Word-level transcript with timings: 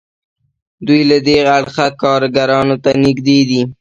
دوی 0.87 1.01
له 1.09 1.17
دې 1.27 1.37
اړخه 1.57 1.85
کارګرانو 2.01 2.75
ته 2.83 2.89
نږدې 3.03 3.39
دي. 3.49 3.61